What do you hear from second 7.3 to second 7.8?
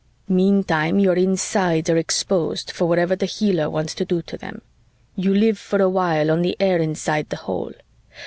hole.